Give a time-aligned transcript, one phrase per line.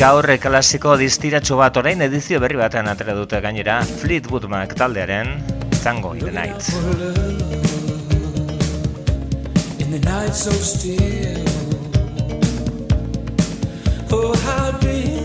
[0.00, 5.28] Gaur klasiko distiratxo bat orain edizio berri batean atera dute gainera Fleetwood Mac taldearen
[5.82, 6.70] Tango in the Night.
[9.78, 11.44] in the night so still.
[14.10, 15.19] Oh, how build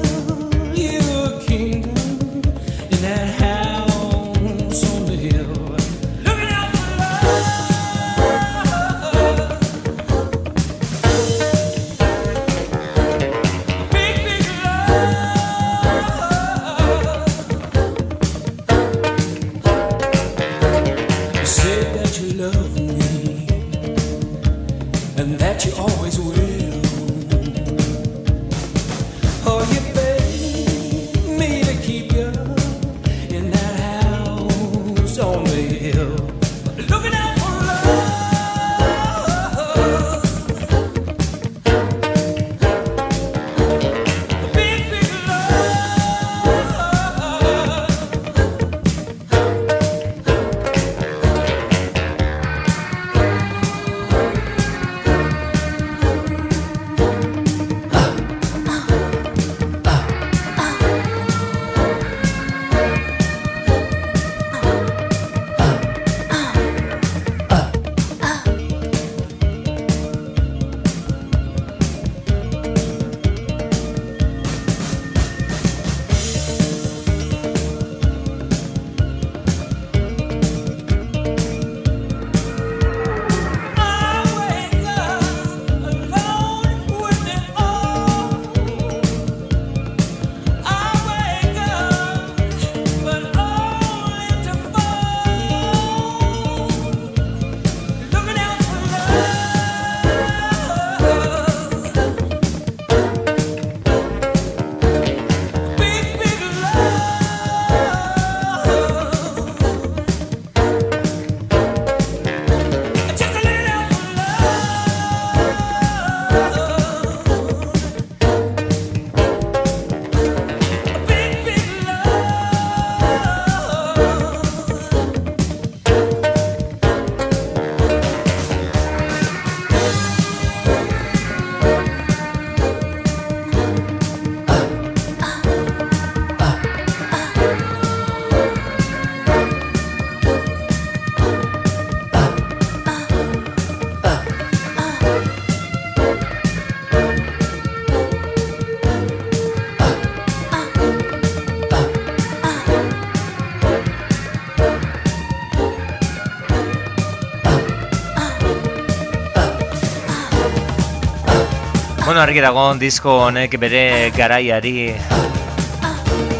[162.15, 164.94] Bueno, argi dago disko honek bere garaiari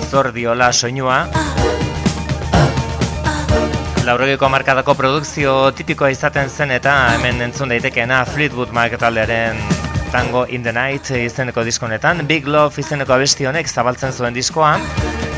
[0.08, 1.18] zor diola soinua.
[4.08, 9.60] Laurogeko markadako produkzio tipikoa izaten zen eta hemen entzun daitekeena Fleetwood Mac taldearen
[10.14, 12.24] Tango in the Night izeneko disko honetan.
[12.24, 14.78] Big Love izeneko abesti honek zabaltzen zuen diskoa.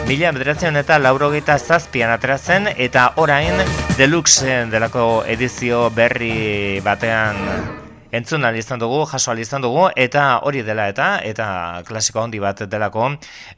[0.06, 3.66] Mila bederatzen eta laurogeita zazpian atera zen eta orain
[3.98, 7.77] deluxe delako edizio berri batean
[8.18, 11.48] entzun ahal izan dugu, jaso ahal izan dugu, eta hori dela eta, eta
[11.88, 13.12] klasiko handi bat delako,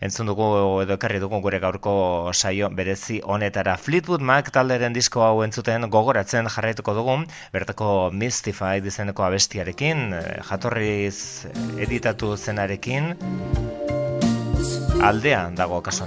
[0.03, 0.49] entzun dugu
[0.83, 1.93] edo ekarri dugu gure gaurko
[2.33, 3.77] saio berezi honetara.
[3.77, 7.17] Fleetwood Mac talderen disko hau entzuten gogoratzen jarraituko dugu,
[7.55, 11.47] bertako Mystified izeneko abestiarekin, eh, jatorriz
[11.79, 13.13] editatu zenarekin,
[15.01, 16.05] aldean dago kasu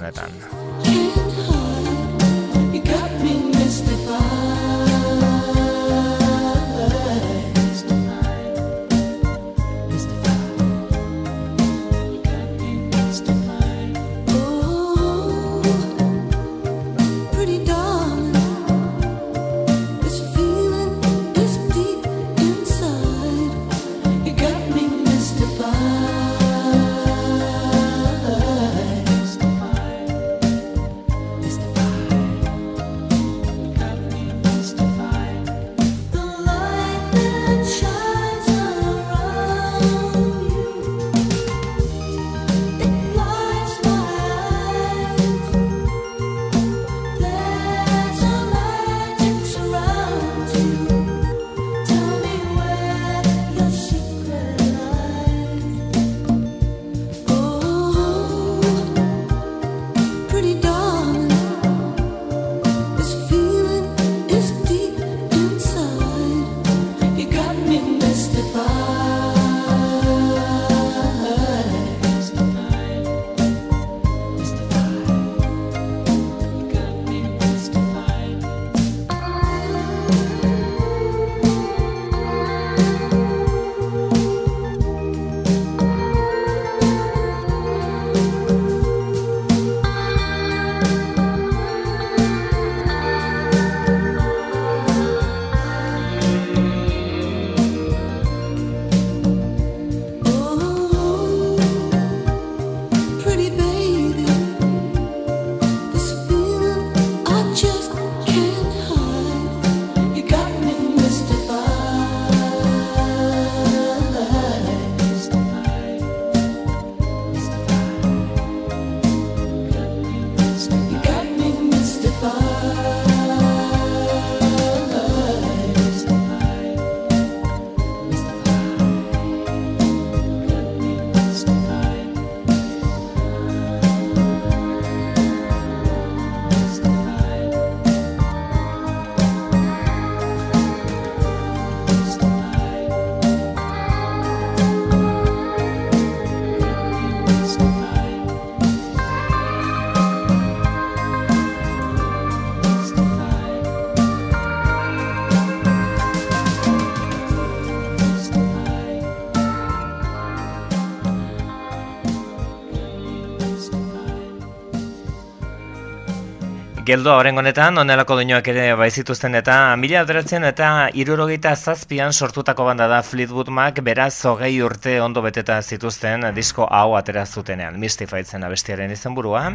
[166.93, 170.67] Geldoa horren honetan, onelako doinoak ere baizituzten eta mila adratzen eta
[171.01, 176.93] irurogeita zazpian sortutako banda da Fleetwood Mac, beraz hogei urte ondo beteta zituzten disko hau
[176.99, 179.47] atera zutenean, Mystifietzen abestiaren izenburua.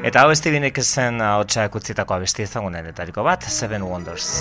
[0.00, 4.32] Eta hau estibinek zen hotxak utzitako abesti ezagunenetariko bat, Seven Wonders.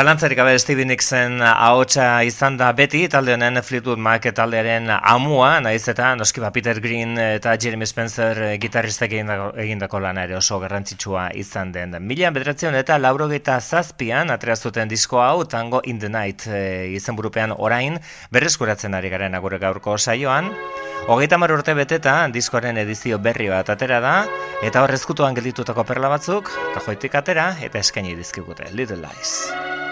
[0.00, 5.50] Zalantzarik gabe Stevie Nixen eh, ahotsa izan da beti, talde honen Fleetwood Mac taldearen amua,
[5.60, 10.38] naiz eta noski ba Peter Green eta Jeremy Spencer eh, gitarristak egindako, egindako lana ere
[10.38, 11.98] oso garrantzitsua izan den.
[12.00, 18.00] Mila bederatzen eta laurogeita zazpian atreazuten disko hau Tango in the Night e, izenburupean orain
[18.32, 20.48] berreskuratzen ari garen agure gaurko saioan.
[21.12, 24.16] Hogeita mar urte beteta diskoaren edizio berri bat atera da,
[24.64, 29.89] eta horrezkutuan gelditutako perla batzuk, kajoitik atera eta eskaini dizkigute, Little Lies.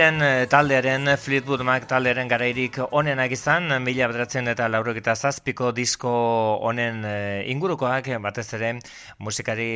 [0.00, 6.12] ziren eh, taldearen Fleetwood Mac taldearen garairik onenak izan, mila bederatzen eta lauroketa zazpiko disko
[6.64, 8.70] honen eh, ingurukoak, batez ere
[9.18, 9.68] musikari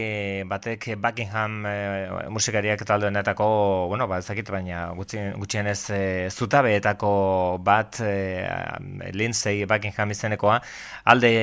[0.49, 3.49] batek Buckingham eh, musikariak taldeonetako,
[3.93, 6.01] bueno, ba, ezakit, baina gutxienez e,
[6.31, 7.13] zutabeetako
[7.61, 8.49] bat e,
[9.13, 10.63] Lindsay Buckingham izenekoa
[11.05, 11.35] alde,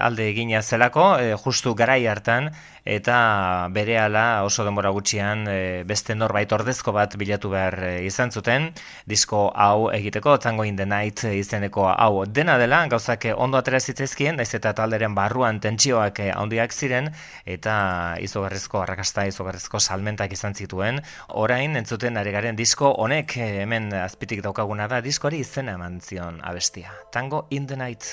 [0.00, 2.50] alde egina zelako, e, justu garai hartan,
[2.84, 8.70] eta berehala oso denbora gutxian e, beste norbait ordezko bat bilatu behar e, izan zuten.
[9.08, 12.24] Disko hau egiteko Tango in the Night izeneko hau.
[12.26, 17.10] Dena dela gauzak ondo atera zitzaizkien naiz eta talderen barruan tentsioak e, handiak ziren
[17.46, 21.00] eta izugarrizko arrakasta izugarrizko salmentak izan zituen.
[21.28, 26.40] Orain entzuten ari garen disko honek e, hemen azpitik daukaguna da diskori izena eman zion
[26.44, 26.92] abestia.
[27.10, 28.04] Tango in the Night.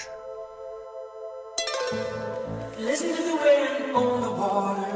[2.79, 3.30] Listen to the
[4.61, 4.90] more.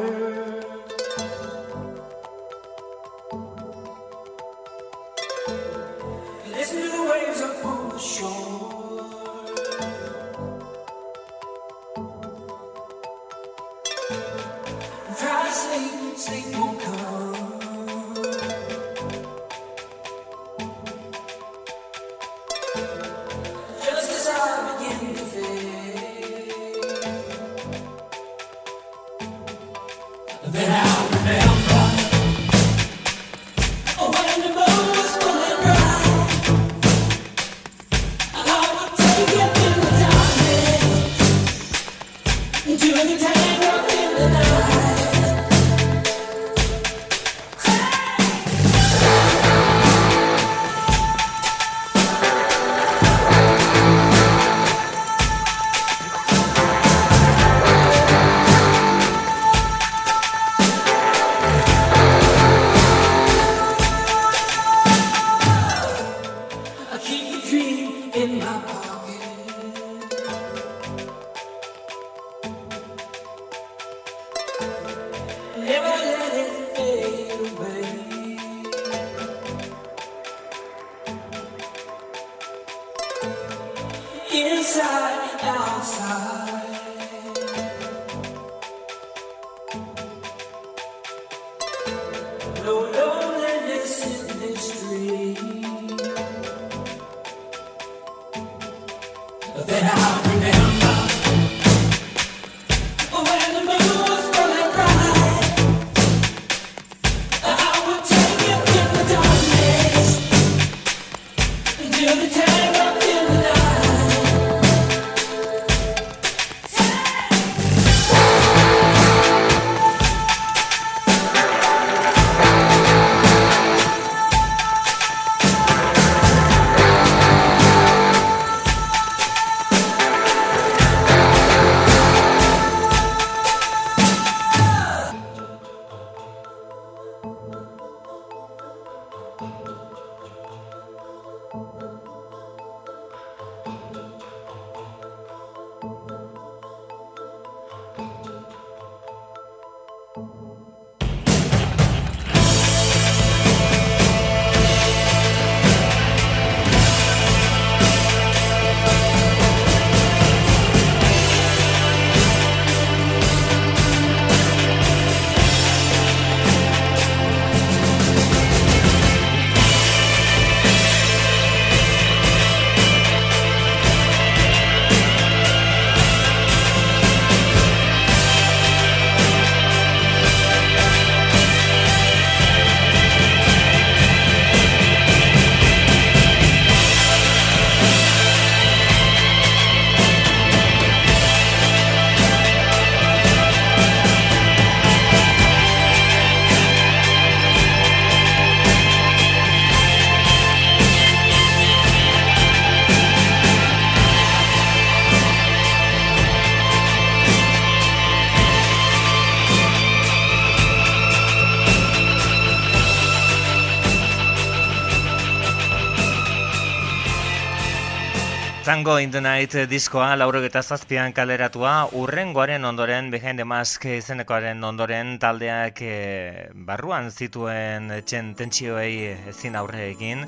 [218.76, 225.14] Tango in the Night diskoa laurogeta zazpian kaleratua, urrengoaren ondoren, Behind the Mask izenekoaren ondoren
[225.18, 230.26] taldeak eh, barruan zituen txen tentsioei ezin aurre egin,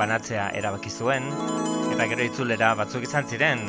[0.00, 1.30] banatzea erabaki zuen,
[1.92, 3.62] eta gero itzulera batzuk izan ziren,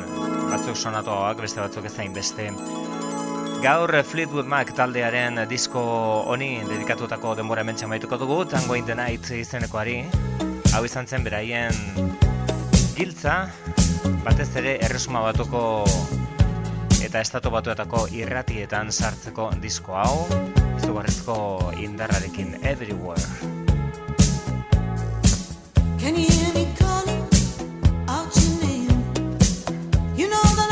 [0.50, 2.48] batzuk sonatuagoak, beste batzuk ezain beste.
[3.62, 5.84] Gaur Fleetwood Mac taldearen disko
[6.26, 10.00] honi dedikatutako denbora hemen txamaituko dugu, Tango in the Night izenekoari.
[10.74, 12.18] Hau izan zen beraien
[12.96, 13.46] giltza,
[14.24, 15.84] batez ere erresuma batuko
[17.02, 20.26] eta estatu batuetako irratietan sartzeko disko hau,
[20.78, 21.36] izugarrizko
[21.82, 23.26] indarrarekin everywhere.
[25.98, 27.22] Can you hear me calling
[28.08, 28.98] out your name?
[30.16, 30.71] You know that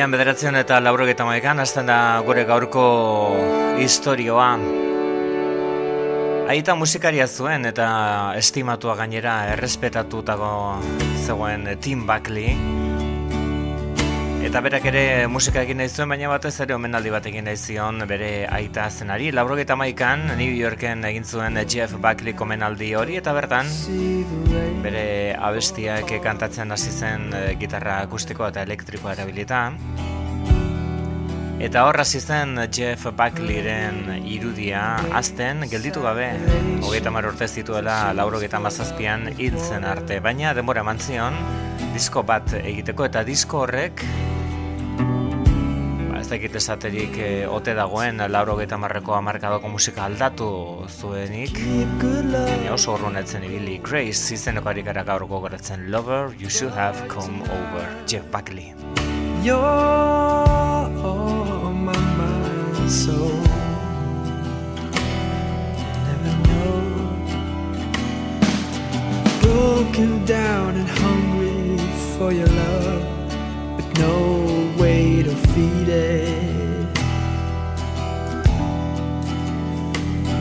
[0.00, 2.84] Bilean bederatzen eta laurogeta maekan, hasten da gure gaurko
[3.76, 4.46] historioa.
[6.54, 7.90] Aita musikaria zuen eta
[8.40, 10.54] estimatua gainera errespetatutako
[11.26, 12.56] zegoen Tim Buckley.
[14.40, 18.00] Eta berak ere musika egin nahi zuen, baina batez ere omenaldi bat egin nahi zion
[18.08, 19.28] bere aita zenari.
[19.36, 23.68] Laurogeta maikan, New Yorken egin zuen Jeff Buckley omenaldi hori, eta bertan
[24.80, 29.60] bere abestiak kantatzen hasi zen eh, gitarra akustikoa eta elektrikoa erabilita.
[31.60, 32.24] Eta hor hasi
[32.72, 36.32] Jeff Buckleyren irudia azten gelditu gabe.
[36.80, 41.36] Hogeita mar urte zituela laurogeta mazazpian hil zen arte, baina denbora mantzion
[41.92, 44.29] disko bat egiteko eta disko horrek
[46.30, 50.50] dakit esaterik e, ote dagoen lauro geta marreko amarkadoko musika aldatu
[50.88, 51.58] zuenik.
[52.00, 53.78] Baina oso horronetzen ibili.
[53.82, 57.88] Grace izeneko arikara gaurko goratzen Lover, You Should Have Come Over.
[58.06, 58.74] Jeff Buckley.
[59.42, 59.56] You're
[61.02, 63.16] on my mind so
[66.06, 66.82] Never know.
[69.42, 71.78] Broken down and hungry
[72.18, 73.02] for your love
[73.76, 74.49] But no
[75.22, 76.86] defeated.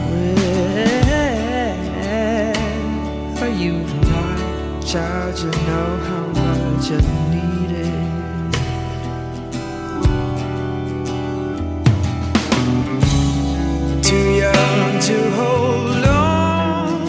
[0.09, 0.95] Where
[3.41, 3.73] are you
[4.11, 4.39] not,
[4.85, 5.39] child?
[5.39, 6.93] You know how much I
[7.33, 7.99] need it.
[14.03, 17.07] Too young to hold on.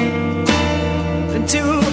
[1.46, 1.89] Too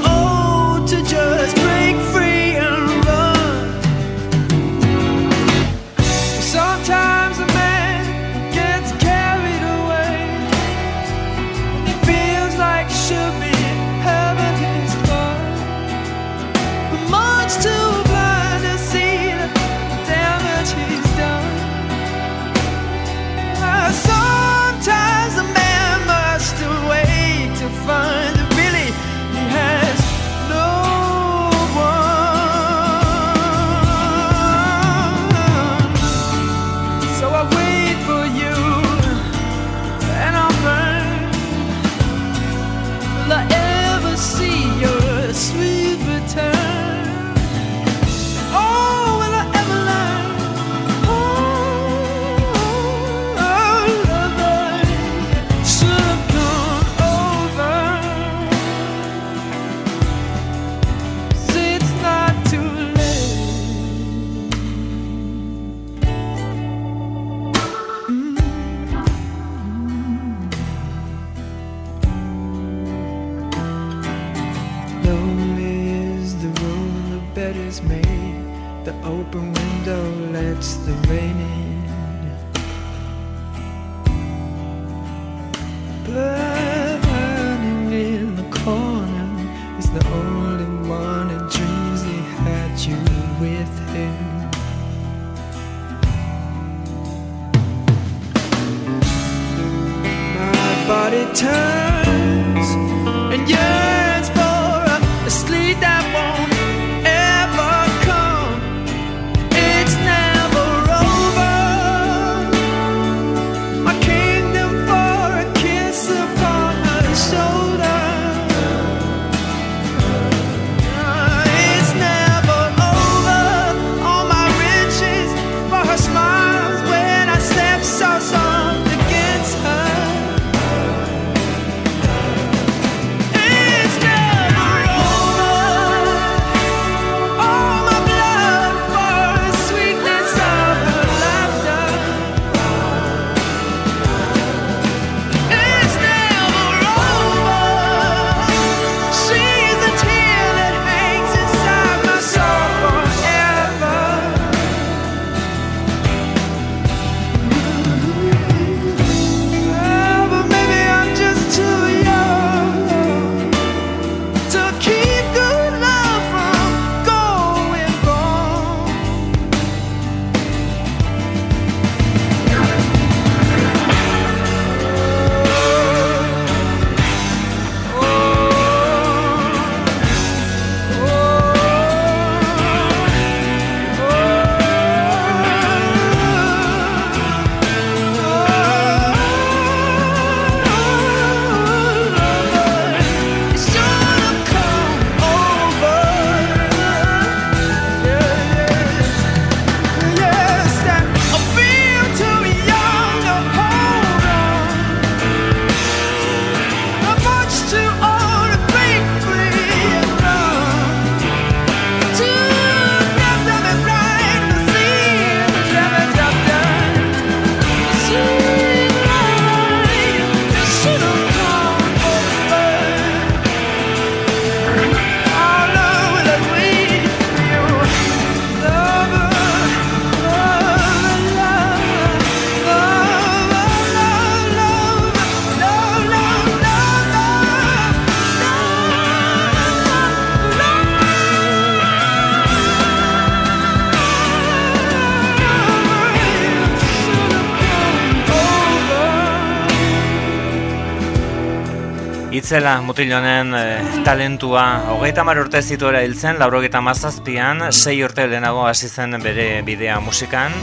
[252.48, 253.64] itzela mutilonen e,
[254.08, 254.62] talentua.
[254.94, 260.56] Hogeita mar urte zituera hiltzen, laurogeita mazazpian, sei urte lehenago hasi zen bere bidea musikan.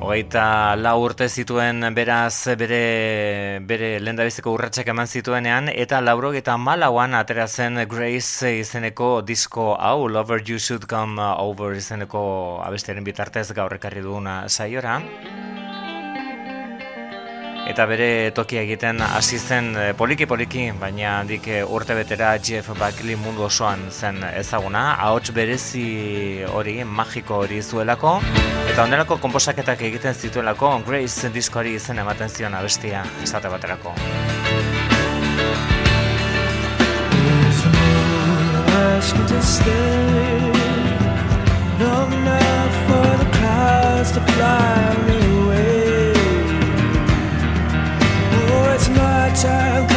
[0.00, 0.46] Hogeita
[0.80, 7.84] lau urte zituen beraz bere, bere lendabiziko urratsak eman zituenean, eta laurogeita malauan atera zen
[7.84, 12.24] Grace izeneko disko hau, Lover You Should Come Over izeneko
[12.64, 15.02] abestiaren bitartez gaur ekarri duguna saiora.
[17.64, 23.16] Eta bere tokia egiten hasi zen eh, poliki-poliki, baina handik eh, urte betera Jeff Buckley
[23.16, 28.18] mundu osoan zen ezaguna, ahots berezi hori, magiko hori zuelako,
[28.68, 33.96] eta ondelako konposaketak egiten zituelako Grace diskoari izen ematen zion abestia, esate baterako.
[41.80, 45.23] long enough for the clouds to fly me
[49.34, 49.93] time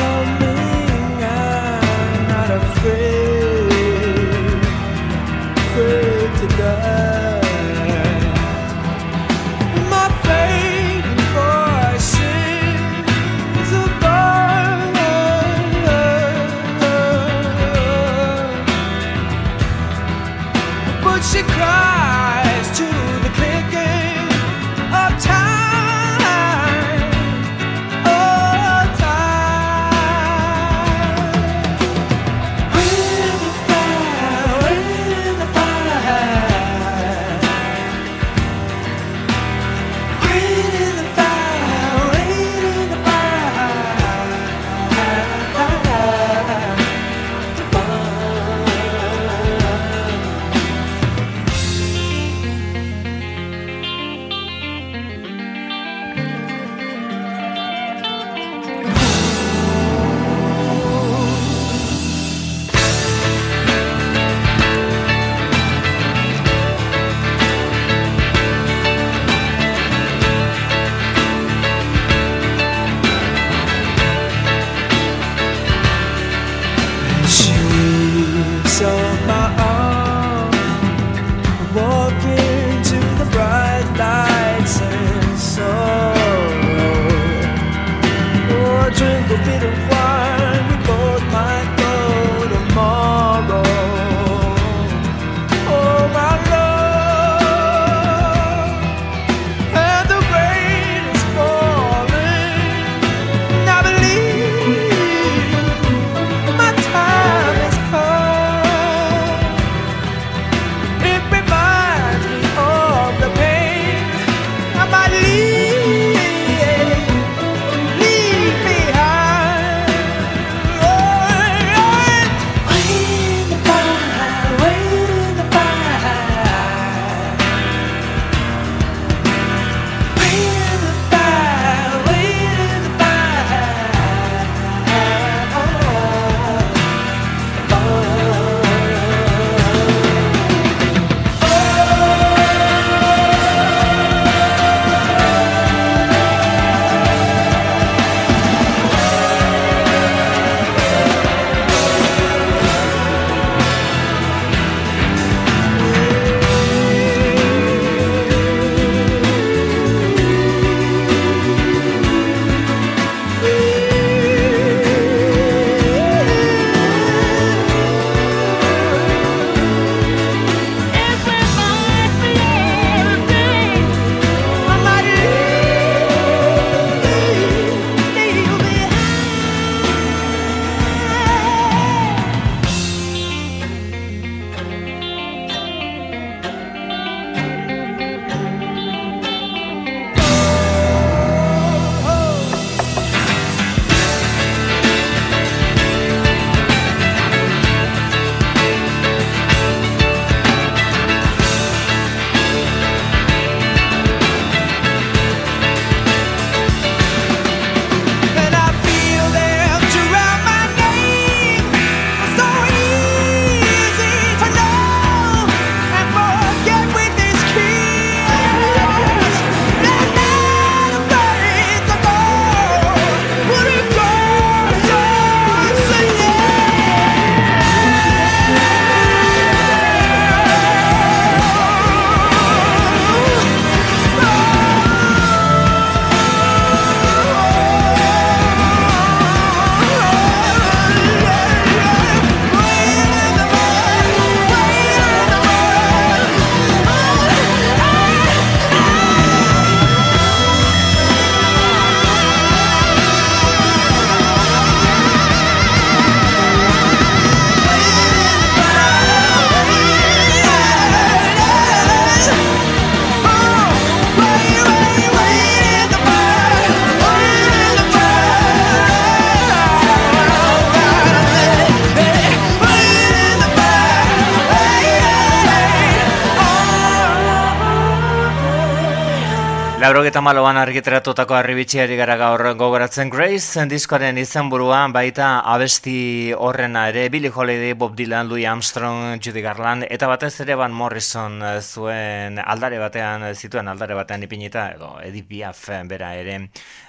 [280.08, 283.10] Laurogeta maloan argiteratutako arribitxiari gara gaur gogoratzen.
[283.12, 289.84] Grace diskoaren izenburua baita abesti horrena ere Billy Holiday, Bob Dylan, Louis Armstrong, Judy Garland
[289.90, 295.28] eta batez ere Van Morrison eh, zuen aldare batean zituen aldare batean ipinita edo Edith
[295.28, 296.40] Piaf eh, bera ere.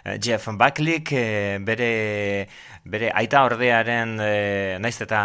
[0.05, 1.91] Eh, Jeff Buckley eh, bere
[2.89, 4.33] bere aita ordearen e,
[4.81, 5.21] naiz eta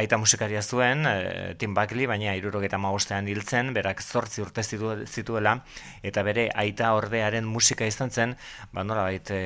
[0.00, 1.14] aita musikaria zuen e,
[1.60, 5.58] Tim Buckley baina 75ean hiltzen berak 8 urte zitu, zituela
[6.02, 8.34] eta bere aita ordearen musika izan zen
[8.72, 9.42] ba nolabait e,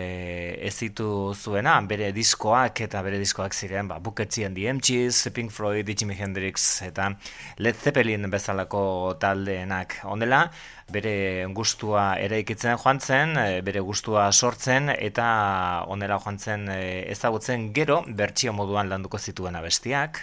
[0.66, 5.88] ez zitu zuena bere diskoak eta bere diskoak ziren ba Buketzien The MGs, Pink Floyd,
[5.88, 7.12] Jimi Hendrix eta
[7.58, 10.46] Led Zeppelin bezalako taldeenak ondela
[10.92, 15.26] bere gustua eraikitzen joan zen, e, bere gustua sortzen eta
[15.90, 16.80] onela joan zen e,
[17.10, 20.22] ezagutzen gero bertsio moduan landuko zituen abestiak.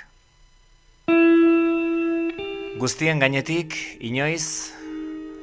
[2.80, 4.74] Guztien gainetik, inoiz,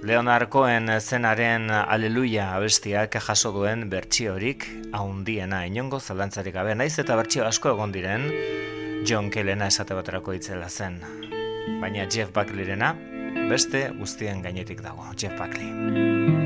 [0.02, 4.64] Leonard Cohen zenaren Aleluia abestiak jaso duen bertsiorik
[4.96, 6.72] haundiena inongo zalantzarik gabe.
[6.74, 8.24] Naiz eta bertsio asko egon diren,
[9.04, 11.02] John Kellena esate baterako itzela zen.
[11.84, 12.94] Baina Jeff Buckley-rena
[13.52, 16.39] beste guztien gainetik dago, Jeff Buckley.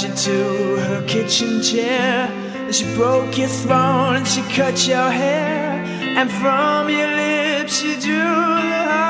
[0.00, 5.10] Tied you to her kitchen chair, and she broke your throne, and she cut your
[5.10, 5.82] hair,
[6.18, 9.09] and from your lips she drew the hallelujah.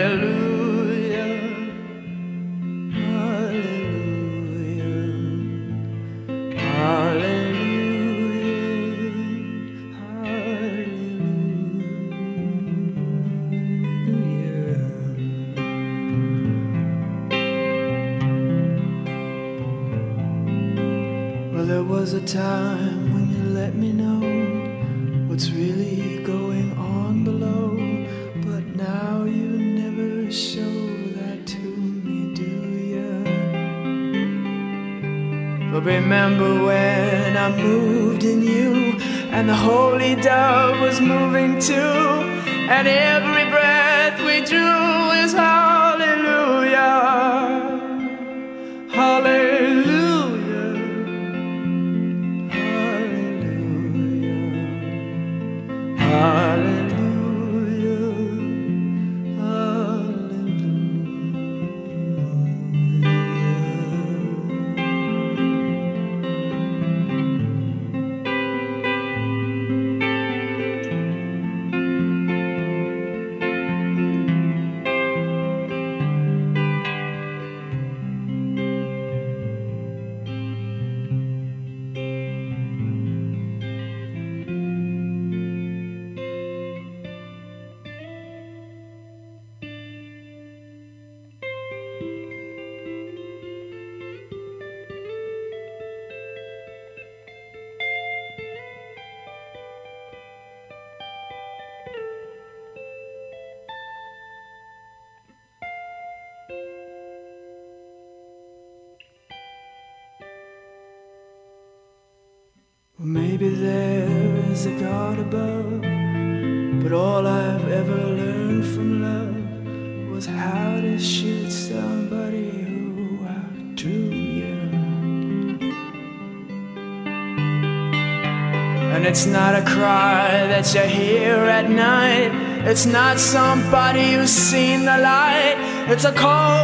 [135.91, 136.60] It's a cold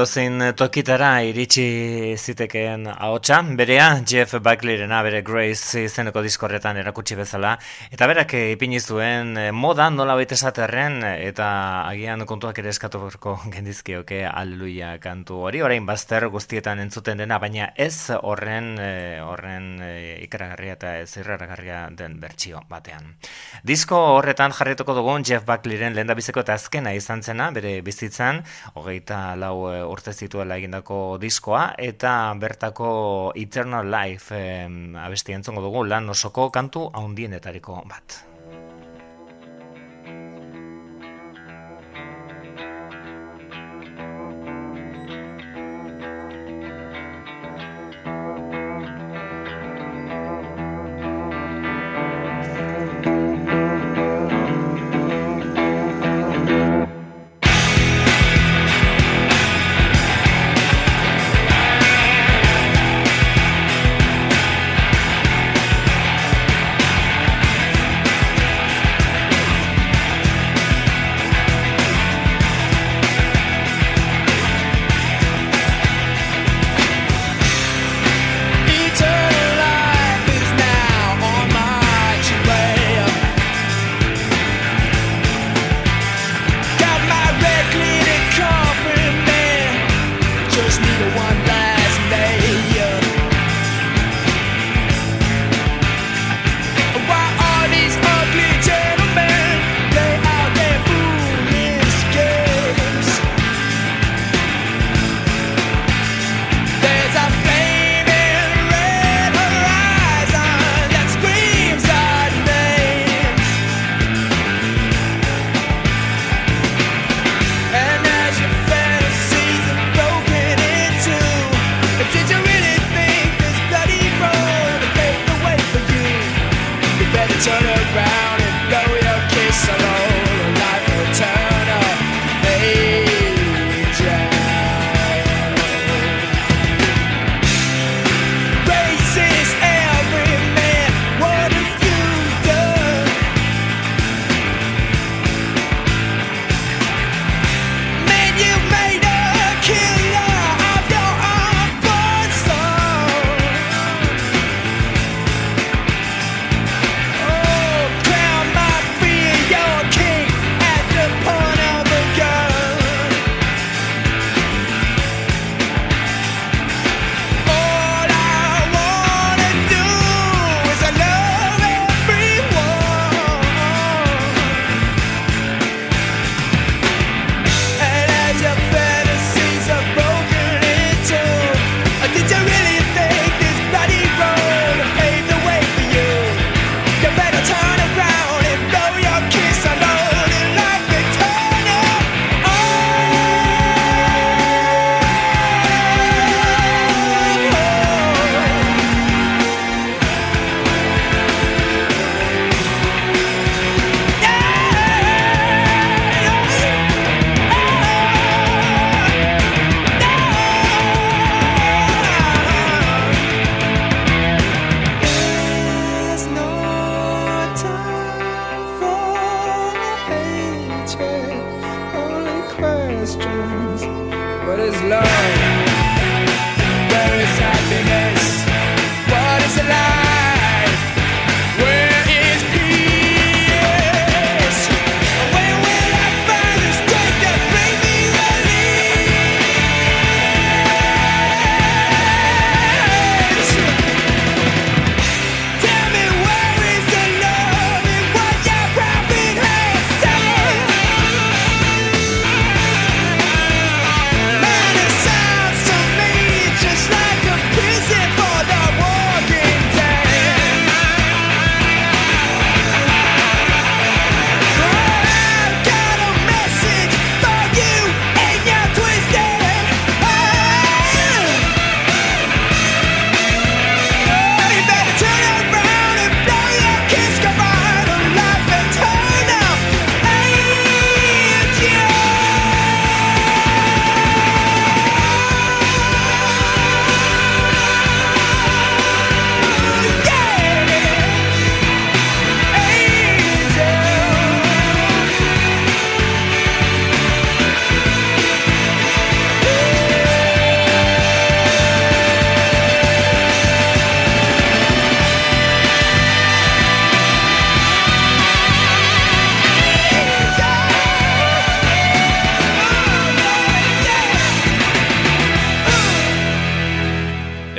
[0.00, 7.50] Edozein tokitara iritsi zitekeen ahotsa, berea Jeff Buckley-rena bere Grace izeneko diskorretan erakutsi bezala,
[7.92, 11.48] eta berak eh, ipini zuen eh, moda nola baita esaterren, eta
[11.82, 17.68] agian kontuak ere eskatu berko gendizkioke aleluia kantu hori, orain bazter guztietan entzuten dena, baina
[17.76, 23.18] ez horren eh, horren eh, ikaragarria eta ez irraragarria den bertsio batean.
[23.68, 28.40] Disko horretan jarrituko dugun Jeff Buckleyren lehendabiziko eta azkena izan zena, bere bizitzan,
[28.72, 32.90] hogeita lau eh, urte zituela egindako diskoa, eta bertako
[33.36, 34.66] Eternal Life eh,
[35.04, 38.29] abesti entzongo dugu lan osoko kantu haundienetariko bat.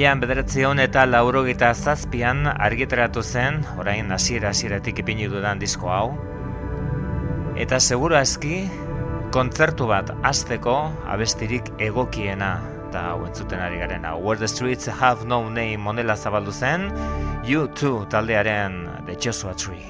[0.00, 6.14] Maian bederatzion eta laurogeita zazpian argitaratu zen, orain hasiera hasieratik ipini dudan disko hau.
[7.60, 8.62] Eta seguru aski,
[9.36, 12.48] kontzertu bat hasteko abestirik egokiena
[12.86, 14.14] eta hau entzuten ari garena.
[14.16, 16.88] Where the streets have no name monela zabaldu zen,
[17.44, 19.84] You Too taldearen The Joshua Tree.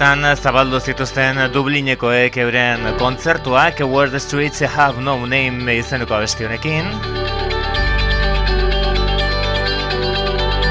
[0.00, 6.88] Urtetan zabaldu zituzten Dublinekoek euren kontzertuak Where the Streets Have No Name izeneko abesti honekin.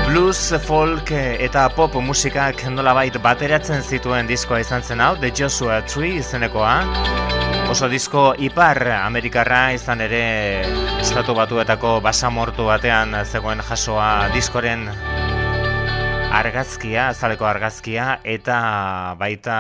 [0.08, 6.18] Blues, folk eta pop musikak nolabait bateratzen zituen diskoa izan zen hau, The Joshua Tree
[6.24, 6.74] izenekoa.
[7.70, 10.26] Oso disko ipar Amerikarra izan ere
[11.04, 14.90] estatu batuetako basamortu batean zegoen jasoa diskoren
[16.30, 18.56] argazkia, azaleko argazkia, eta
[19.20, 19.56] baita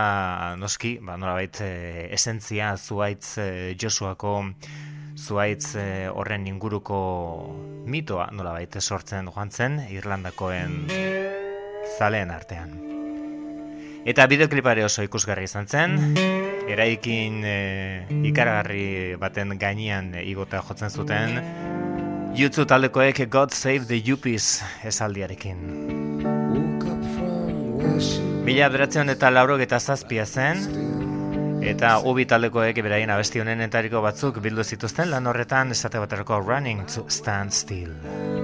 [0.62, 1.70] noski, ba, nolabait e,
[2.14, 3.48] esentzia zuaitz e,
[3.80, 4.34] Josuako
[5.18, 7.00] zuaitz e, horren inguruko
[7.90, 10.86] mitoa nolabait sortzen joan zen Irlandakoen
[11.98, 12.78] zaleen artean.
[14.06, 15.98] Eta bideoklipare oso ikusgarri izan zen,
[16.70, 17.58] eraikin e,
[18.30, 21.42] ikaragarri baten gainean igota jotzen zuten,
[22.36, 25.58] YouTube taldekoek God Save the Yuppies esaldiarekin.
[28.46, 30.64] Mila beratzen eta laurok eta zazpia zen,
[31.66, 37.06] eta ubi taldekoek beraien abesti honenetariko batzuk bildu zituzten lan horretan esate baterako Running to
[37.10, 38.39] Stand Still.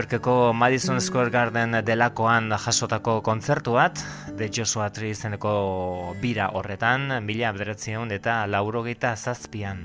[0.00, 4.00] Yorkeko Madison Square Garden delakoan jasotako kontzertu bat,
[4.38, 9.82] The Joshua Tree izeneko bira horretan, mila bederatzion eta laurogeita zazpian.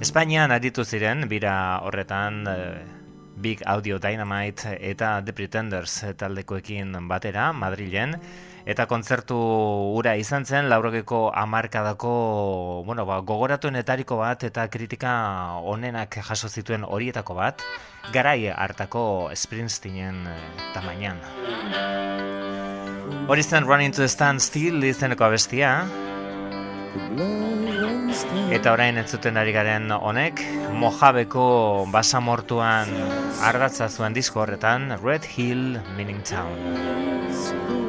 [0.00, 2.80] Espainian aritu ziren bira horretan eh,
[3.44, 8.16] Big Audio Dynamite eta The Pretenders taldekoekin batera, Madrilen,
[8.66, 9.36] eta kontzertu
[9.98, 12.12] ura izan zen laurogeko hamarkadako
[12.86, 15.12] bueno, ba, gogoratuenetariko bat eta kritika
[15.62, 17.62] onenak jaso zituen horietako bat,
[18.12, 20.38] garai hartako Springsteenen eh,
[20.74, 21.20] tamainan.
[23.28, 25.82] Hori zen Running to the Stand Still izeneko abestia,
[28.52, 30.42] Eta orain entzuten ari garen honek,
[30.76, 31.44] Mojabeko
[31.94, 32.92] basamortuan
[33.48, 37.81] ardatza zuen disko horretan, Red Hill Meaning Town.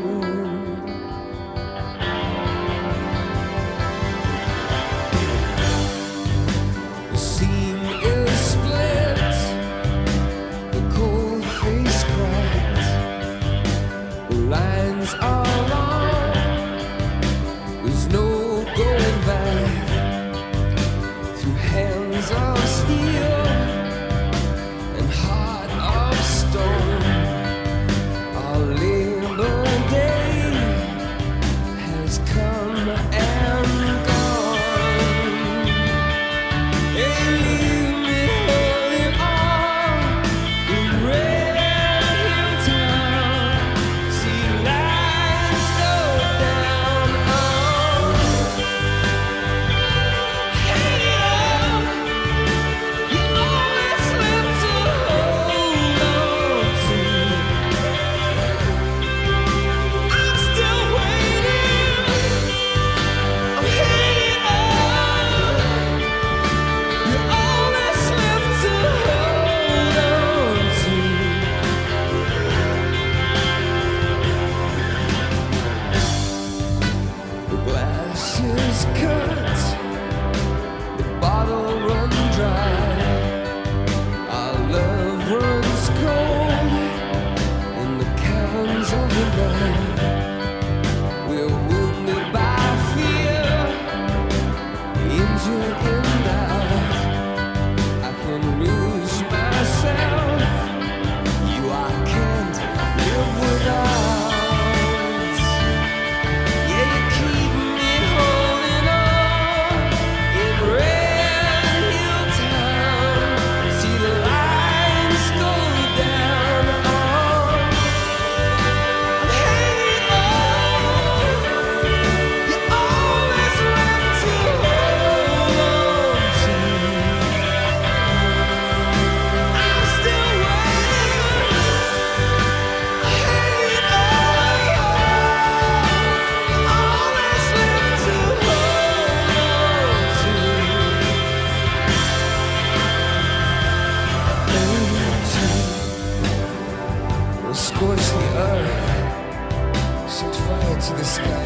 [147.76, 151.46] scorch the earth, set fire to the sky.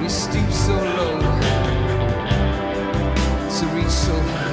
[0.00, 1.20] We stoop so low
[3.56, 4.51] to reach so high.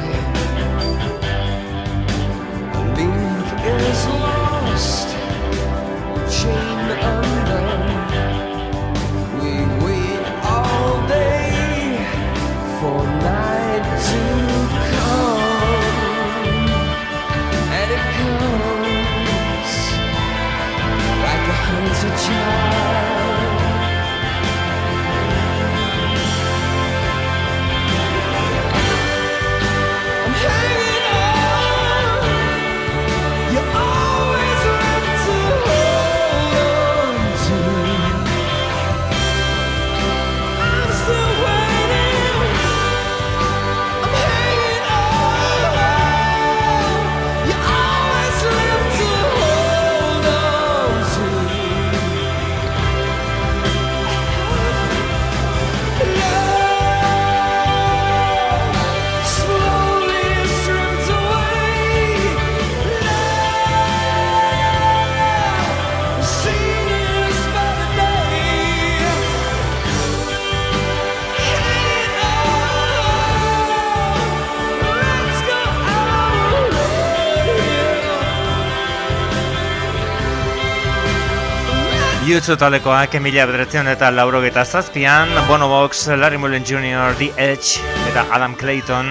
[82.30, 88.54] YouTube talekoak emila bederatzen eta laurogeita zazpian, Bonobox, Larry Mullen Jr., The Edge eta Adam
[88.54, 89.10] Clayton,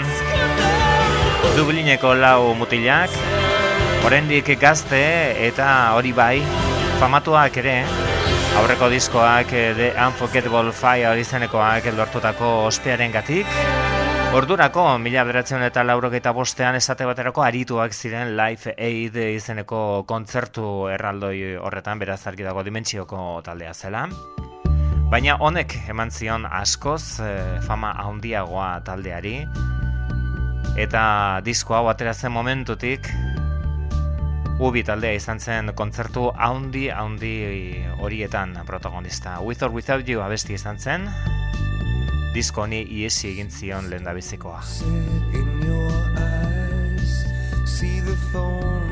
[1.56, 3.10] Dublineko lau mutilak,
[4.06, 5.02] oraindik gazte
[5.48, 6.36] eta hori bai,
[7.02, 7.80] famatuak ere,
[8.62, 13.50] aurreko diskoak eh, The Unforgettable Fire izenekoak lortutako ospearen gatik,
[14.28, 21.56] Ordurako, mila beratzen eta laurogeita bostean esate baterako arituak ziren Life Aid izeneko kontzertu erraldoi
[21.56, 24.04] horretan, beraz argi dago dimentsioko taldea zela.
[25.08, 29.38] Baina honek eman zion askoz eh, fama handiagoa taldeari,
[30.76, 31.02] eta
[31.48, 33.08] disko hau atera zen momentutik,
[34.58, 37.32] Ubi taldea izan zen kontzertu haundi haundi
[38.02, 39.38] horietan protagonista.
[39.40, 41.06] With or Without You abesti izan zen,
[42.34, 44.62] disko honi iesi egin zion lehendabizikoa.
[47.78, 48.88] See the thorn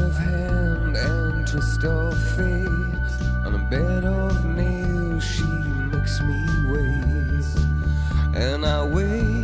[0.00, 3.10] of hand and twist of fate.
[3.46, 5.42] On a bed of nails, she
[5.92, 6.40] makes me
[6.72, 7.44] wait.
[8.34, 9.37] And I wait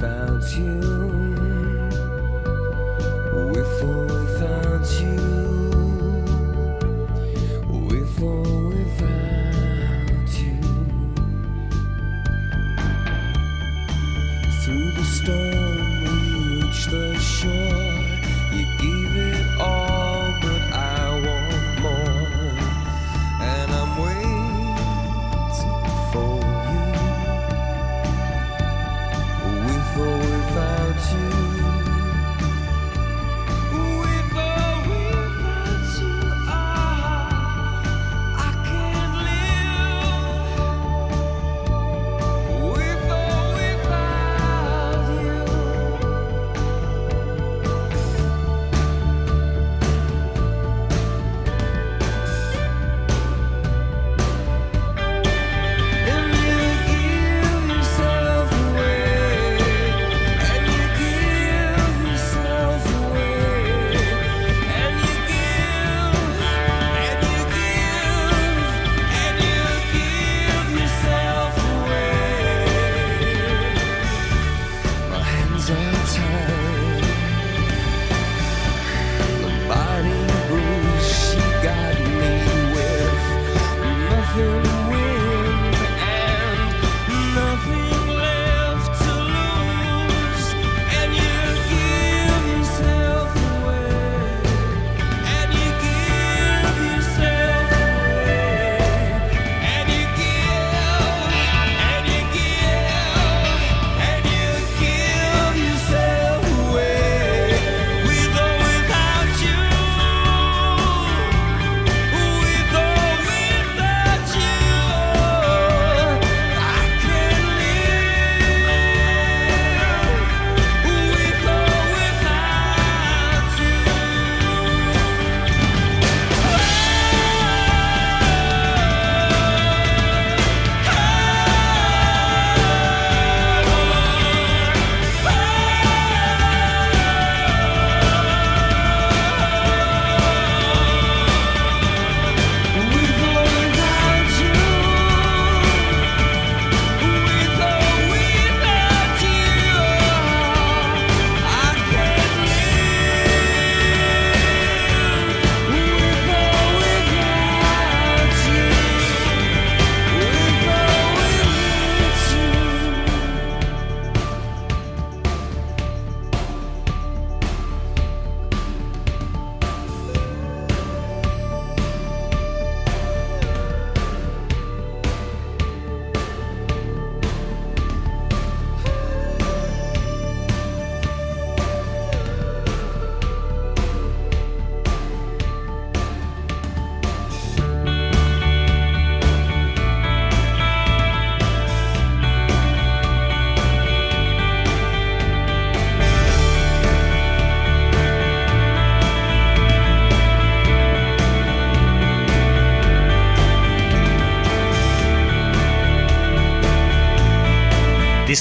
[0.00, 0.78] without you.
[3.52, 5.27] With or without you.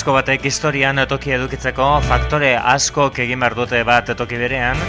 [0.08, 4.80] Disko batek historian toki edukitzeko faktore askok egin behar dute bat toki berean.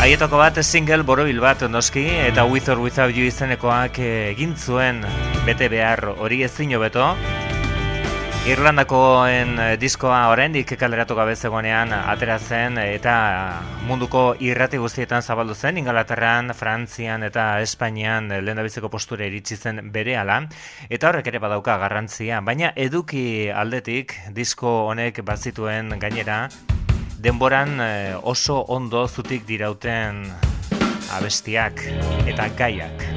[0.00, 5.04] Haietako bat single borobil bat noski eta With or Without You izenekoak egin zuen
[5.46, 7.14] bete behar hori ezin hobeto.
[8.46, 13.14] Irlandakoen eh, diskoa oraindik kaleratu gabe zegoenean atera zen eta
[13.88, 20.44] munduko irrati guztietan zabaldu zen, Ingalaterran, Frantzian eta Espainian lehendabiziko postura iritsi zen berehala
[20.86, 26.44] eta horrek ere badauka garrantzia, baina eduki aldetik disko honek bazituen gainera
[27.18, 30.22] denboran eh, oso ondo zutik dirauten
[31.18, 31.82] abestiak
[32.30, 33.10] eta gaiak.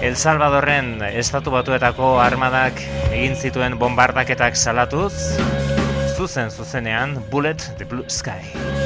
[0.00, 2.78] El Salvadorren estatu batuetako armadak
[3.10, 5.12] egin zituen bombardaketak salatuz,
[6.14, 8.77] zuzen zuzenean Bullet the Blue Sky.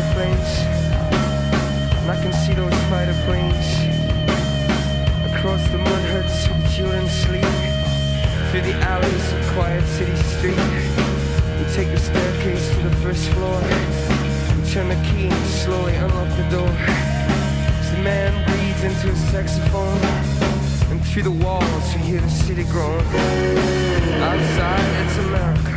[0.00, 0.58] Fighter planes,
[2.00, 3.66] and I can see those fighter planes
[5.32, 7.44] across the mud huts with children sleep,
[8.50, 10.56] through the alleys of quiet city street.
[11.58, 13.60] We take the staircase to the first floor.
[14.56, 16.70] We turn the key and slowly unlock the door.
[17.80, 20.00] As the man breathes into his saxophone,
[20.90, 23.00] and through the walls we hear the city groan.
[24.22, 25.74] Outside it's America.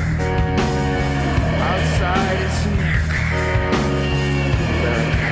[1.72, 2.83] Outside it's America.
[4.94, 5.23] America.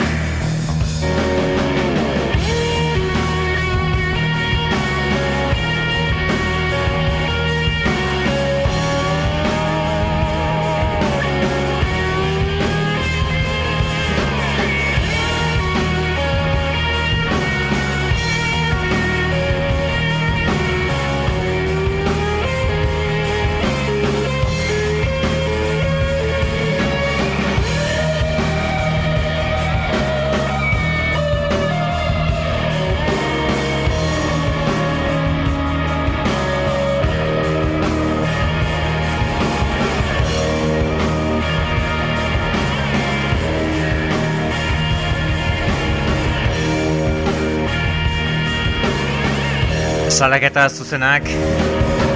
[50.22, 51.26] Salaketa zuzenak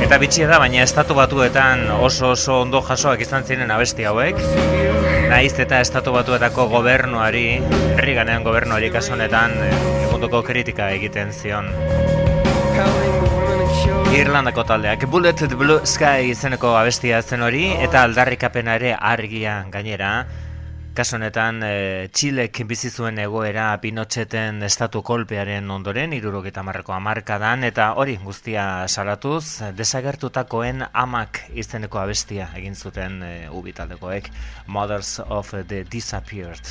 [0.05, 4.37] eta bitxia da, baina estatu batuetan oso oso ondo jasoak izan ziren abesti hauek.
[5.31, 7.47] Naiz eta estatu batuetako gobernuari,
[7.95, 9.73] herri ganean gobernuari kasu honetan eh,
[10.03, 11.71] egunduko kritika egiten zion.
[14.13, 20.13] Irlandako taldeak Bullet Blue Sky izeneko abestia zen hori eta aldarrikapena ere argia gainera.
[20.95, 27.89] Kasu honetan, e, Txilek bizi zuen egoera Pinocheten estatu kolpearen ondoren, irurogeta marreko amarkadan, eta
[27.99, 29.43] hori guztia salatuz,
[29.75, 34.31] desagertutakoen amak izeneko abestia egin zuten e, ubitaldekoek,
[34.71, 36.63] Mothers of the Disappeared.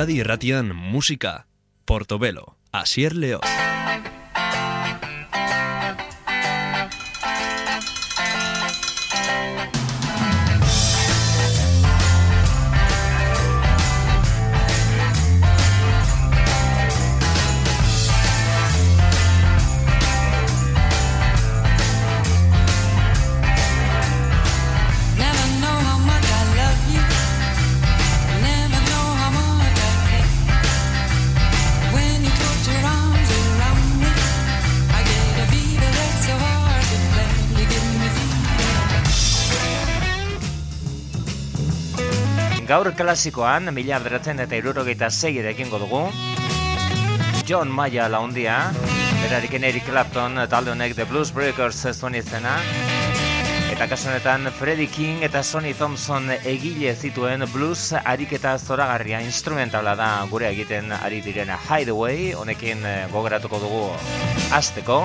[0.00, 1.44] Euskadi irratian musika,
[1.84, 3.40] Portobelo, Asier Leo.
[42.80, 45.98] Gaur klasikoan, mila bederatzen eta irurogeita zei ere ekingo dugu.
[47.44, 48.54] John Maya laundia,
[49.20, 52.54] berarekin Eric Clapton talde honek The Blues Breakers zuen izena.
[53.68, 60.08] Eta kasu honetan Freddie King eta Sonny Thompson egile zituen blues ariketa zoragarria instrumentala da
[60.30, 63.82] gure egiten ari direna Hideaway, honekin eh, gogoratuko dugu
[64.56, 65.02] asteko.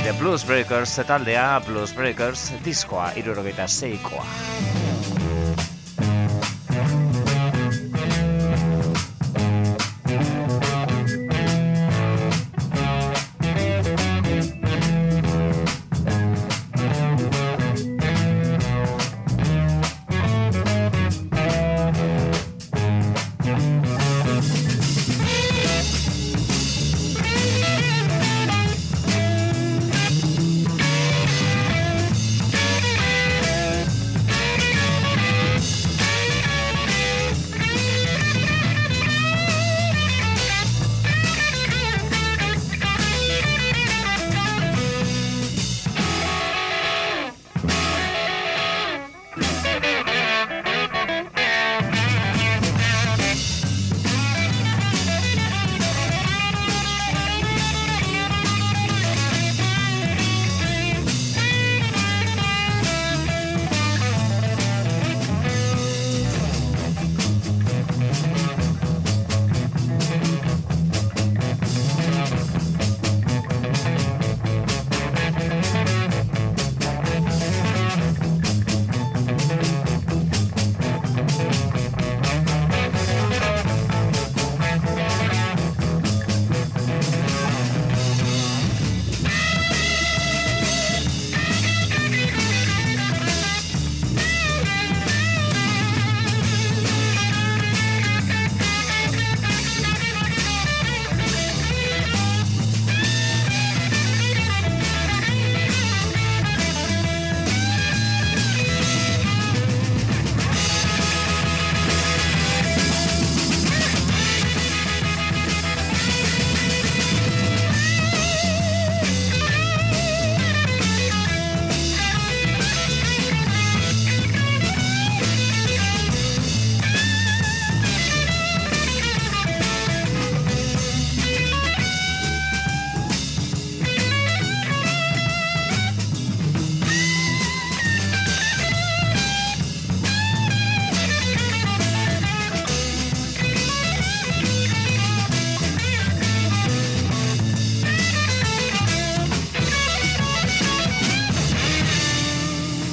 [0.00, 4.24] The Blues Breakers taldea, Blues Breakers diskoa, irurogeita seikoa.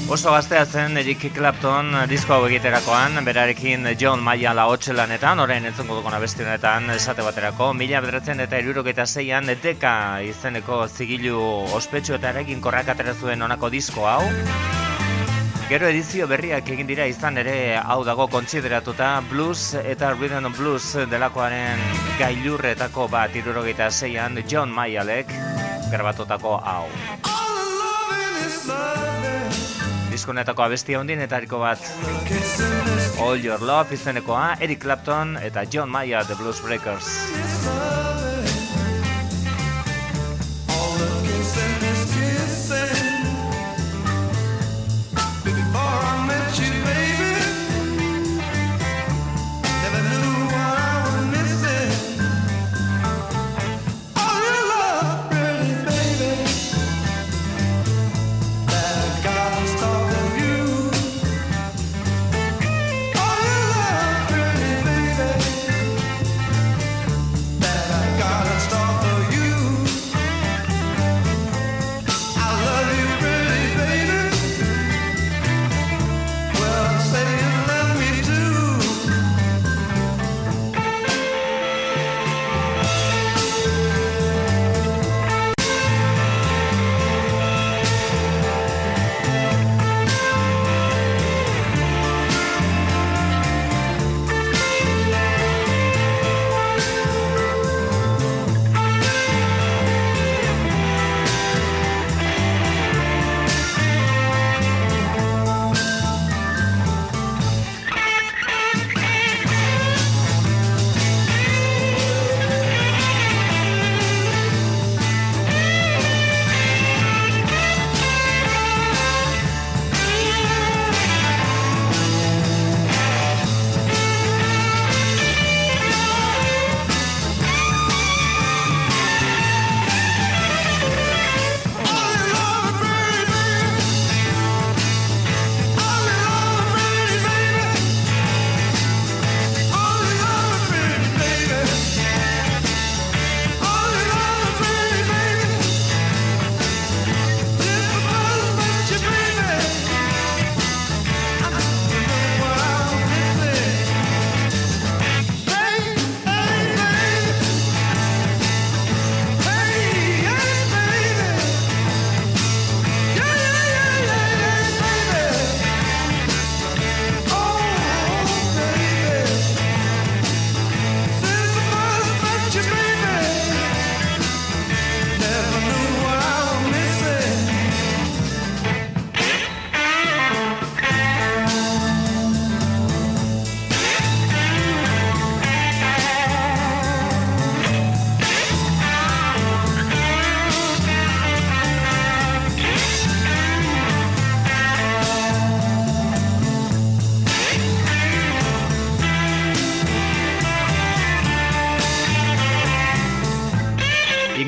[0.10, 6.00] Oso gaztea zen Eric Clapton disko hau egiterakoan, berarekin John Maia lahotxe lanetan, orain entzungo
[6.00, 9.92] dugun abesti honetan esate baterako, mila bederatzen eta irurogeita zeian deka
[10.26, 11.38] izeneko zigilu
[11.78, 14.24] ospetsu eta erekin korrak zuen honako disko hau.
[15.70, 20.98] Gero edizio berriak egin dira izan ere hau dago kontsideratuta blues eta rhythm and blues
[21.12, 21.78] delakoaren
[22.18, 25.30] gailurretako bat irurogeita zeian John Mayalek
[25.92, 26.88] grabatutako hau.
[30.30, 31.88] Diskonetako abestia hundienetariko bat.
[33.26, 37.89] All Your Love izenekoa Eric Clapton eta John Mayer The Blues Breakers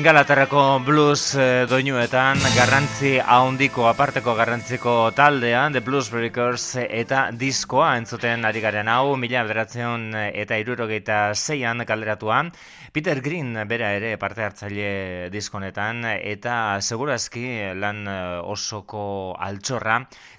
[0.02, 8.42] Ingalaterrako blues eh, doinuetan garrantzi ahondiko aparteko garrantziko taldean The Blues Breakers eta diskoa entzuten
[8.48, 10.08] ari garen hau mila bederatzeon
[10.42, 12.40] eta irurogeita zeian kaleratua
[12.92, 18.16] Peter Green bera ere parte hartzaile diskonetan eta segurazki lan eh,
[18.54, 19.04] osoko
[19.40, 19.94] altxorra.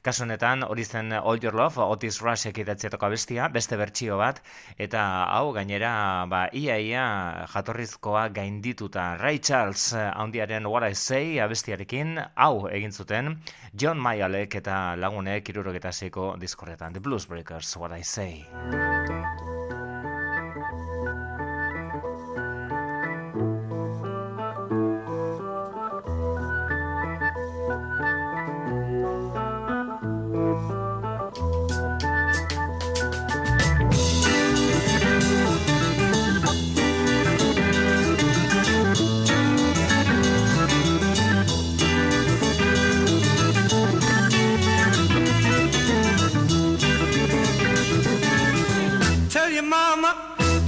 [0.06, 4.44] Kasu honetan hori zen All Your Love Otis Rushek idatzietako abestia beste bertsio bat
[4.78, 5.02] eta
[5.34, 7.06] hau gainera ba ia ia
[7.56, 9.16] jatorrizkoa gaindituta.
[9.18, 13.40] Ray Charles eh, handiaren What I Say abestiarekin hau egin zuten
[13.74, 18.46] John Mayalek eta lagunek irurogeta seiko diskorretan The Blues Breakers What I Say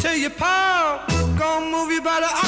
[0.05, 1.03] tell your pa,
[1.35, 2.44] gonna move you by the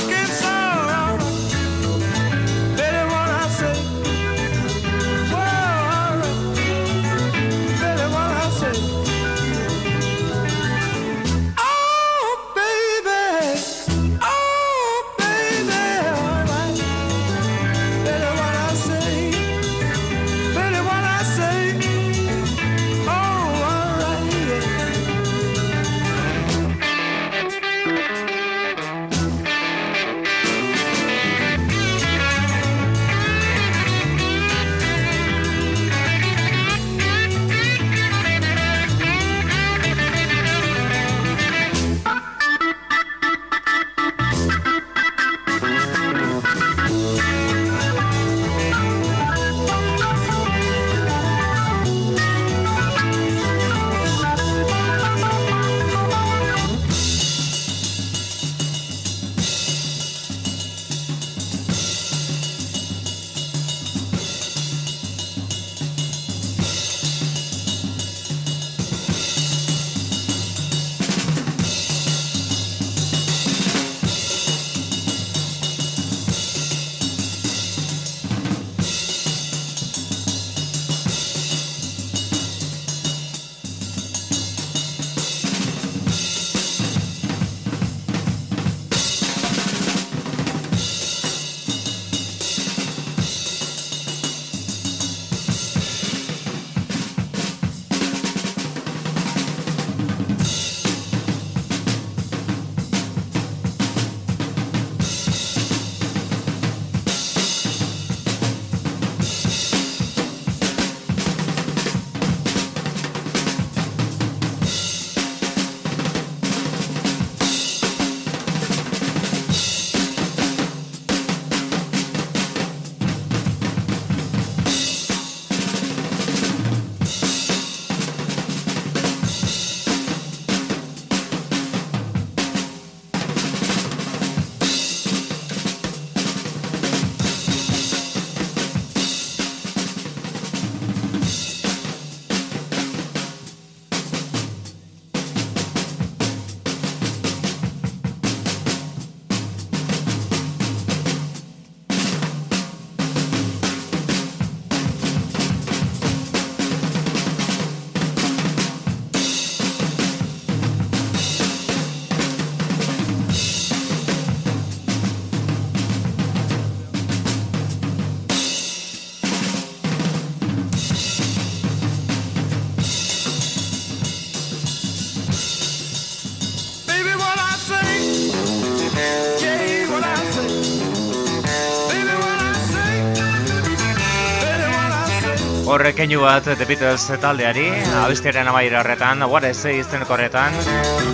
[185.78, 187.68] Horrek keinu bat The Beatles taldeari,
[188.00, 190.58] abestiaren amaiera horretan, What I Say izeneko horretan.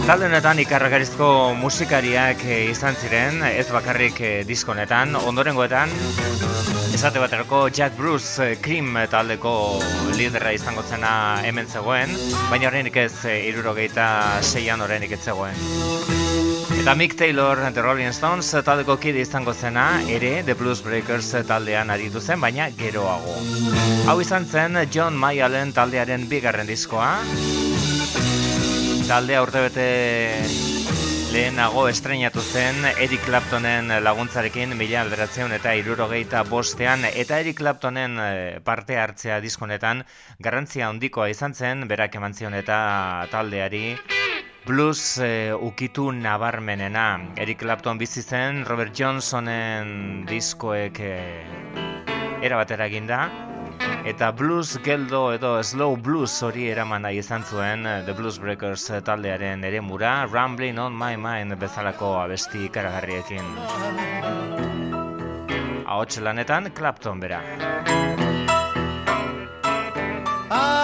[0.08, 1.28] Talde honetan ikarragarizko
[1.60, 5.92] musikariak eh, izan ziren, ez bakarrik eh, diskonetan, ondorengoetan,
[6.96, 9.54] esate baterako Jack Bruce eh, Cream taldeko
[10.16, 12.16] lidera izango zena hemen zegoen,
[12.48, 14.08] baina horrenik ez irurogeita
[14.40, 16.23] seian horrenik ez zegoen.
[16.84, 21.88] Eta Mick Taylor, The Rolling Stones taldeko kide izango zena, ere The Blues Breakers taldean
[21.94, 23.38] aritu zen, baina geroago.
[24.12, 27.22] Hau izan zen John Mayalen taldearen bigarren diskoa.
[29.08, 29.86] Taldea urtebete
[31.32, 38.60] Lehenago estrenatu zen Eric Claptonen laguntzarekin mila alderatzeun eta irurogeita bostean eta Eric Claptonen eh,
[38.60, 40.04] parte hartzea diskonetan
[40.44, 42.84] garrantzia handikoa izan zen berak eman zion eta
[43.32, 43.86] taldeari
[44.66, 47.34] blues eh, ukitu nabarmenena.
[47.36, 51.44] Eric Clapton bizi zen Robert Johnsonen diskoek eh,
[52.42, 53.28] era batera eginda
[54.08, 58.90] eta blues geldo edo slow blues hori eraman nahi izan zuen eh, The Blues Breakers
[59.04, 63.44] taldearen eremura Rambling on my mind bezalako abesti ikaragarriekin.
[65.88, 67.44] Ahots lanetan Clapton bera.
[70.56, 70.83] I've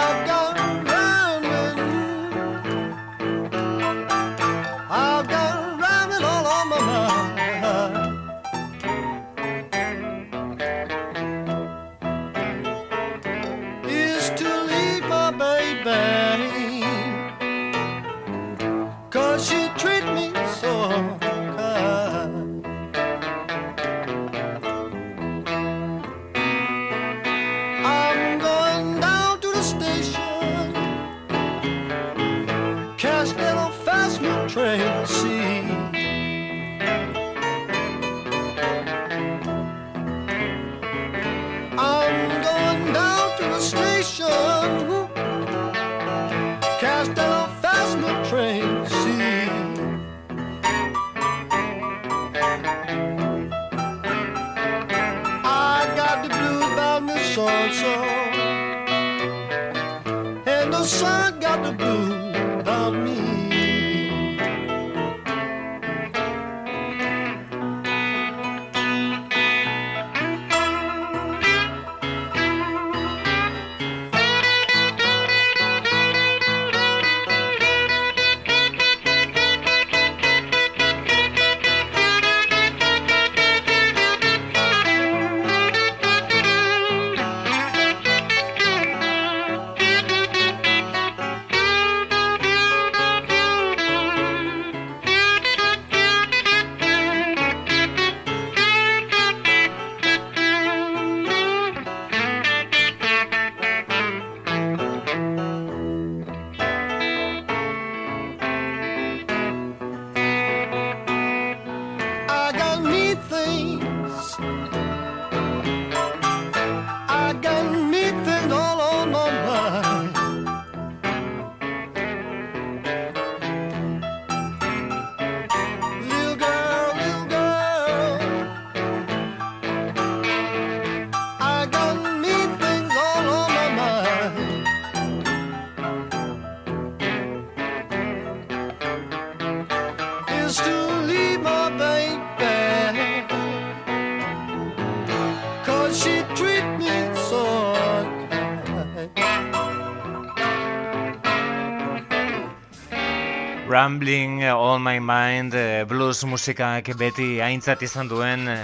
[153.80, 158.58] Rambling on my mind eh, blues musikak beti aintzat izan duen eh,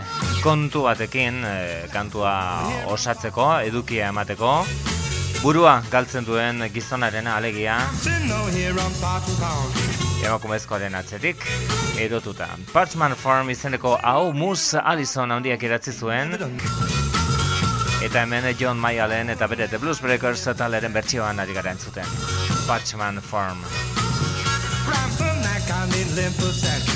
[0.45, 2.35] kontu batekin eh, kantua
[2.93, 4.51] osatzeko, edukia emateko.
[5.41, 7.79] Burua galtzen duen gizonaren alegia
[10.21, 11.49] emakumezkoaren atzetik
[11.97, 12.53] edotuta.
[12.77, 16.37] Parchman Farm izeneko hau Mus Allison handiak idatzi zuen
[18.05, 22.17] eta hemen John Mayalen eta bere The Blues Breakers taleren bertsioan ari gara entzuten.
[22.69, 23.65] Parchman Farm.
[25.87, 26.89] I'm lymphocytes.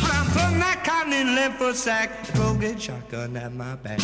[0.00, 2.34] Plum plum that cotton in lymphocyte.
[2.36, 4.00] Go shotgun at my back.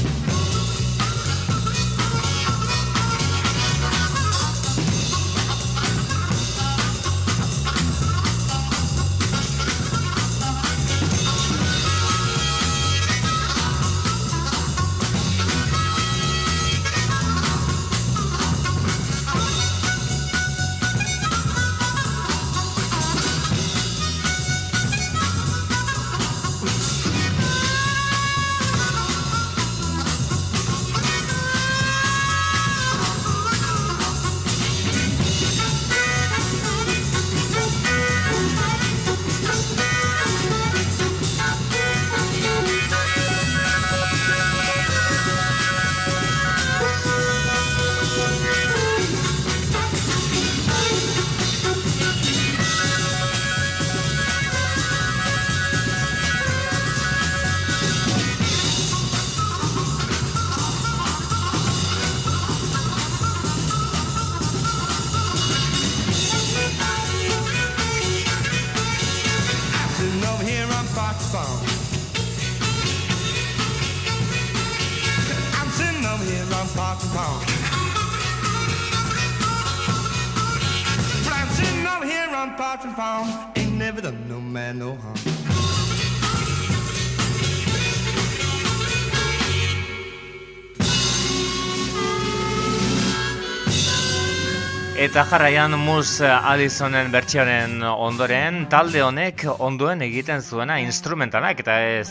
[95.18, 102.06] Eta jarraian Mus Allisonen bertsioaren ondoren, talde honek onduen egiten zuena instrumentalak, eta ez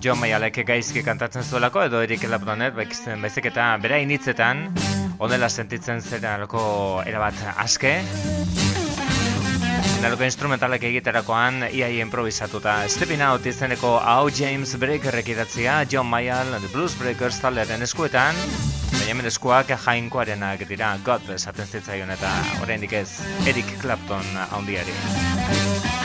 [0.00, 4.70] John Mayalek gaizki kantatzen zuelako, edo Eric Claptonet, baizik eta bera initzetan,
[5.20, 6.64] onela sentitzen zerako
[7.04, 7.98] erabat aske,
[10.00, 12.78] Naloko instrumentalak egiterakoan iaia improvisatuta.
[12.88, 18.38] Stepping Out izeneko hau James Breakerrek idatzia, John Mayall, The Blues Breakers taldearen eskuetan,
[19.08, 23.08] baina hemen eskuak jainkoarenak dira, God esaten zitzaion eta oraindik ez,
[23.48, 25.97] Eric Clapton haundiari.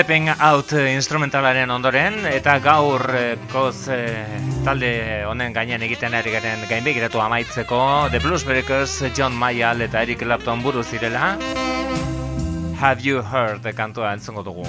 [0.00, 4.88] Stepping Out instrumentalaren ondoren eta gaur eh, koz eh, talde
[5.28, 10.64] honen gainean egiten ari garen gainbegiratu amaitzeko The Blues Breakers, John Mayall eta Eric Clapton
[10.64, 11.34] buru zirela
[12.80, 14.64] Have You Heard kantua entzungo dugu.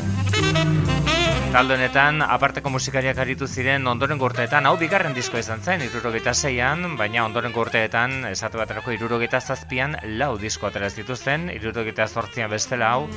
[1.55, 6.97] Talde honetan, aparteko musikariak aritu ziren ondoren urteetan, hau bigarren disko izan zen, irurogeita zeian,
[6.99, 13.07] baina ondoren urteetan, esatu baterako irurogeita zazpian, lau disko dituzten, irurogeita zortzian bestela hau,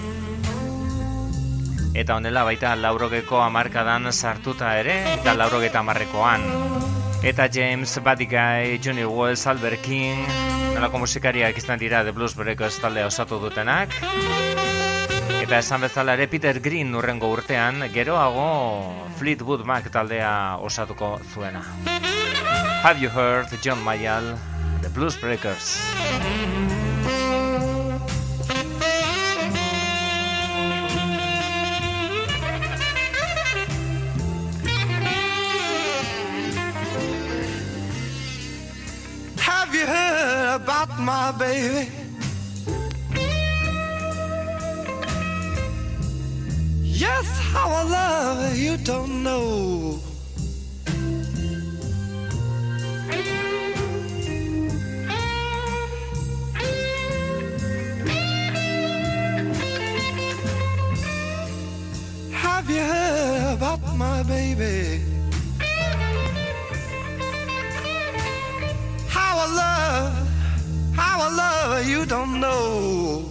[1.94, 6.42] eta honela baita laurogeko amarkadan sartuta ere, eta laurogeta amarrekoan.
[7.22, 7.98] Eta James,
[8.28, 10.26] Guy, Johnny Wells, Albert King,
[10.74, 13.94] nolako musikariak izan dira The Blues Breakers talde osatu dutenak.
[15.40, 21.62] Eta esan bezala ere Peter Green urrengo urtean, geroago Fleetwood Mac taldea osatuko zuena.
[22.82, 24.34] Have you heard John Mayall,
[24.82, 25.78] The Blues Breakers?
[39.84, 41.90] You heard about my baby?
[46.82, 50.00] Yes, how I love you don't know.
[62.32, 65.13] Have you heard about my baby?
[69.44, 73.28] I love, how I love you don't know.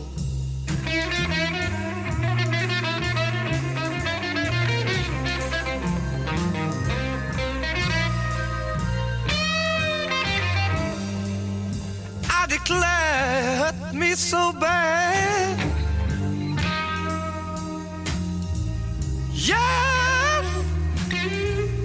[12.30, 15.58] I declare, hurt me so bad.
[19.32, 20.46] Yes,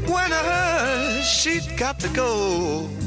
[0.06, 2.97] when I heard she'd got to go.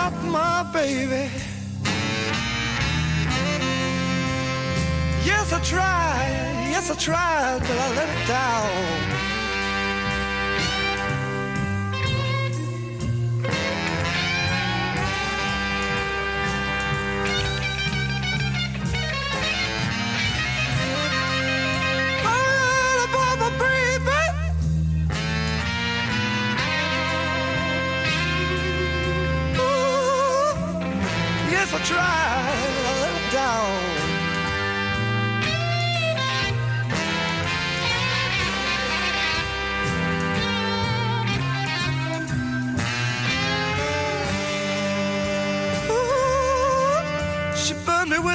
[0.00, 1.28] got my baby.
[5.30, 9.19] Yes, I tried, yes, I tried, but I let it down.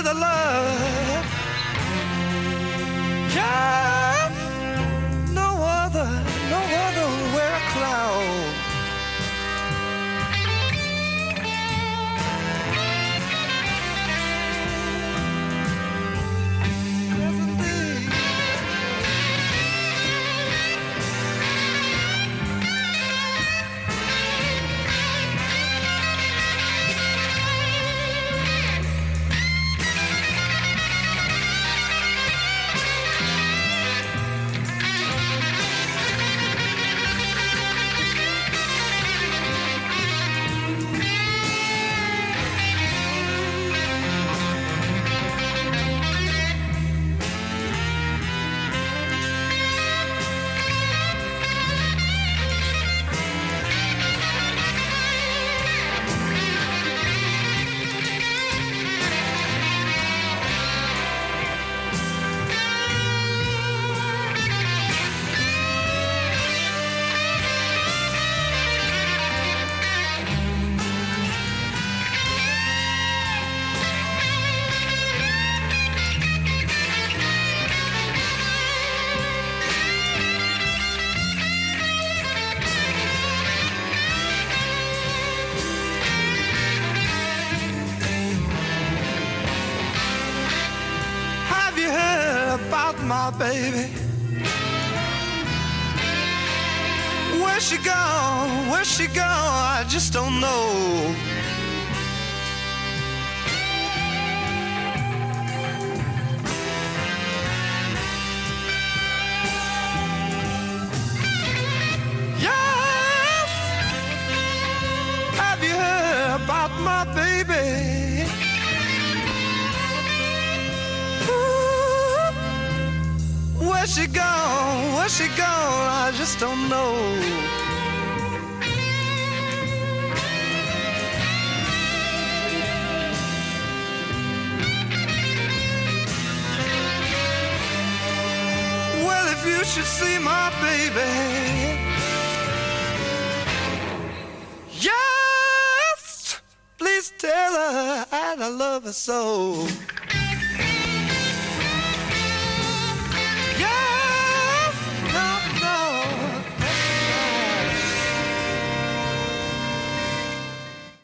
[0.06, 0.45] the love.